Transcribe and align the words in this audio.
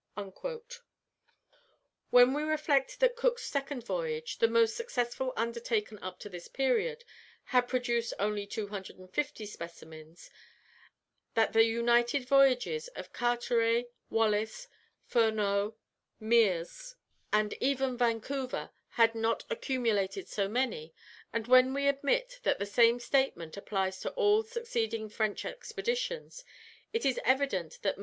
When 2.09 2.33
we 2.33 2.41
reflect 2.41 2.99
that 3.01 3.15
Cook's 3.15 3.43
second 3.45 3.85
voyage, 3.85 4.39
the 4.39 4.47
most 4.47 4.75
successful 4.75 5.31
undertaken 5.37 5.99
up 5.99 6.17
to 6.21 6.27
this 6.29 6.47
period, 6.47 7.03
had 7.43 7.67
produced 7.67 8.15
only 8.17 8.47
250 8.47 9.45
specimens; 9.45 10.31
that 11.35 11.53
the 11.53 11.65
united 11.65 12.27
voyages 12.27 12.87
of 12.95 13.13
Carteret, 13.13 13.93
Wallis, 14.09 14.67
Furneaux, 15.05 15.75
Meares, 16.19 16.95
and 17.31 17.53
even 17.61 17.95
Vancouver, 17.95 18.71
had 18.93 19.13
not 19.13 19.43
accumulated 19.51 20.27
so 20.27 20.47
many, 20.49 20.95
and 21.31 21.45
when 21.45 21.75
we 21.75 21.87
admit 21.87 22.39
that 22.41 22.57
the 22.57 22.65
same 22.65 22.99
statement 22.99 23.55
applies 23.55 23.99
to 23.99 24.09
all 24.13 24.41
succeeding 24.41 25.09
French 25.09 25.45
expeditions, 25.45 26.43
it 26.91 27.05
is 27.05 27.19
evident 27.23 27.77
that 27.83 27.97
MM. 27.97 27.99